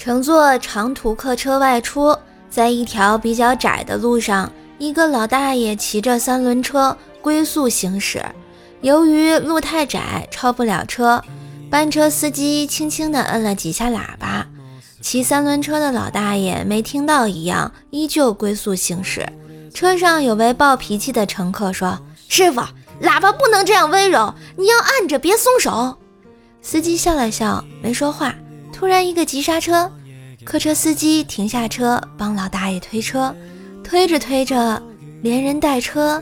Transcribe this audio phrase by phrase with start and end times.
[0.00, 2.16] 乘坐长途客车外出，
[2.48, 8.24] 在一条比较窄的路上，一个老大爷骑着三轮车龟速行驶。
[8.80, 11.22] 由于路太窄，超不了车，
[11.68, 14.46] 班车司机轻轻地摁了几下喇叭，
[15.02, 19.30] 骑三轮车的老大爷没听到一样，依旧龟速行驶。
[19.74, 22.62] 车上有位暴脾气的乘客说：“师傅，
[23.02, 25.98] 喇叭不能这样温柔，你要按着，别松手。”
[26.62, 28.34] 司机笑了笑，没说话。
[28.80, 29.92] 突然一个急刹车，
[30.42, 33.36] 客车司机停下车，帮老大爷推车，
[33.84, 34.82] 推着推着，
[35.20, 36.20] 连人带车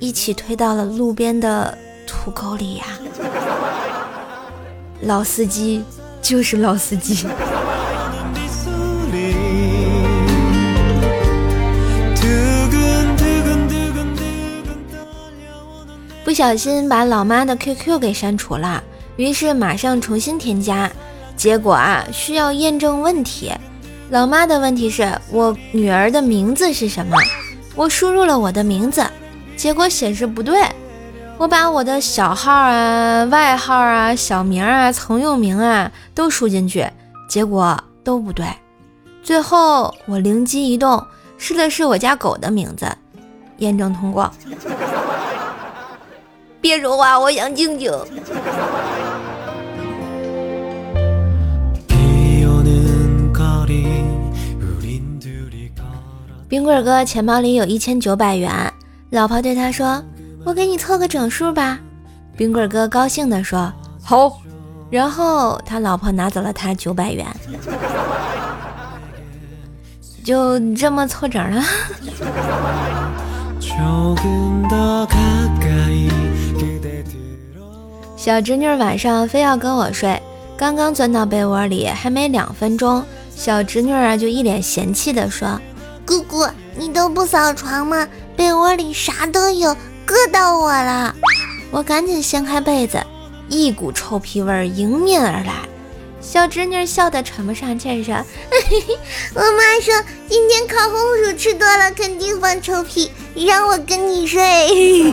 [0.00, 2.84] 一起推到了路边的土沟里呀！
[5.00, 5.82] 老司机
[6.20, 7.26] 就是老司机。
[16.22, 18.84] 不小心把老妈的 QQ 给删除了，
[19.16, 20.92] 于是马上重新添加，
[21.36, 23.52] 结果啊需要验证问题。
[24.10, 27.16] 老妈的问题是我女儿的名字是什么？
[27.74, 29.04] 我输入了我的名字，
[29.56, 30.62] 结果显示不对。
[31.36, 36.88] 我把我的小号啊、外号啊、小名啊、曾用名啊都输进去，
[37.28, 38.46] 结果都不对。
[39.22, 41.04] 最后我灵机一动，
[41.36, 42.86] 试了试我家狗的名字，
[43.56, 44.30] 验证通过。
[46.60, 47.90] 别说话，我想静静。
[56.54, 58.72] 冰棍哥钱包里有一千九百元，
[59.10, 60.00] 老婆对他说
[60.46, 61.80] ：“我给你凑个整数吧。”
[62.38, 64.40] 冰棍哥高兴地说：“好。”
[64.88, 67.26] 然后他老婆拿走了他九百元，
[70.22, 71.60] 就这么凑整了。
[78.16, 80.22] 小侄女晚上非要跟我睡，
[80.56, 83.02] 刚刚钻到被窝里，还没两分钟，
[83.34, 85.60] 小侄女啊就一脸嫌弃的说
[86.14, 88.08] ：“姑姑，你都不扫床吗？
[88.36, 89.76] 被窝里啥都有，
[90.06, 91.14] 硌到我了。”
[91.70, 93.02] 我赶紧掀开被子，
[93.48, 95.52] 一股臭屁味迎面而来。
[96.20, 98.14] 小侄女笑得喘不上气儿，说
[99.34, 99.92] ：“我妈说
[100.28, 105.12] 今天烤红薯吃多了，肯定放臭屁，让我跟你睡。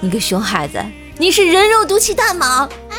[0.00, 0.78] 你个熊孩子！
[1.18, 2.68] 你是人肉毒气弹吗？
[2.90, 2.96] 啊！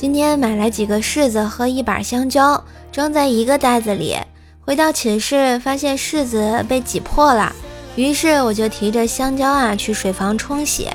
[0.00, 4.16] 今天买了几个柿子和一把香蕉，装在一个袋子里。
[4.62, 7.52] 回到寝室，发现柿子被挤破了，
[7.96, 10.88] 于是我就提着香蕉啊去水房冲洗。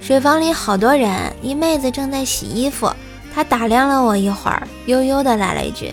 [0.00, 2.92] 水房里好多人，一妹子正在洗衣服，
[3.32, 5.92] 她打量了我一会儿，悠悠的来了一句。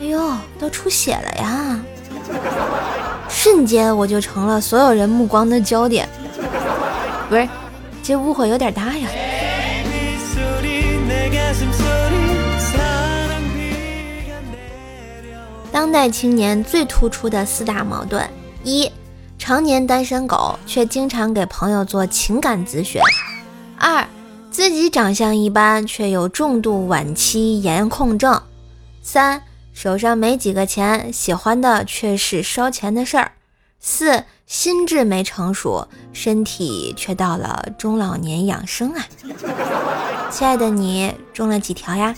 [0.00, 1.78] 哎呦，都出血了呀！
[3.28, 6.08] 瞬间我就成了所有人目光的焦点。
[7.28, 7.46] 不是，
[8.02, 9.06] 这误会有点大呀。
[15.70, 18.28] 当代青年最突出的四大矛盾：
[18.62, 18.90] 一、
[19.38, 23.00] 常年单身狗却经常给朋友做情感咨询；
[23.78, 24.06] 二、
[24.50, 28.42] 自己长相一般却有重度晚期颜控症；
[29.02, 29.42] 三。
[29.74, 33.32] 手上没几个钱，喜欢的却是烧钱的事儿。
[33.84, 39.04] 四，心智没成熟，身体却到了中老年养生啊。
[40.30, 42.14] 亲爱的你中了几条呀？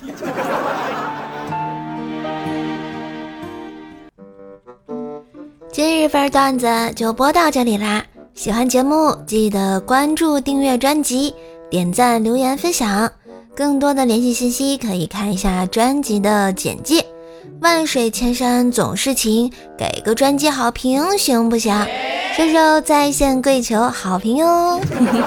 [5.73, 8.05] 今日份段子就播到这里啦！
[8.35, 11.35] 喜欢节目记得关注、订阅专辑、
[11.71, 13.11] 点赞、留言、分享。
[13.57, 17.07] 更多的联系信息可以看一下专辑的简介。
[17.61, 21.87] 万水千山总是情，给个专辑好评行不行？
[22.37, 24.81] 射手在线跪求好评哟！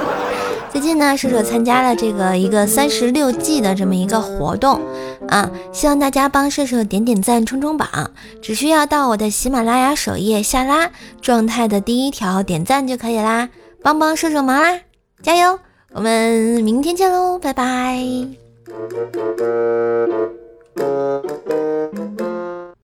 [0.71, 4.81] 最近呢，射手参加了这个一个三十六计的这么一个活动
[5.29, 8.11] 啊，希望大家帮射手点点赞、冲冲榜，
[8.41, 10.91] 只需要到我的喜马拉雅首页下拉
[11.21, 13.49] 状态的第一条点赞就可以啦，
[13.81, 14.79] 帮帮射手忙啦，
[15.23, 15.57] 加油！
[15.93, 17.97] 我们明天见喽，拜拜。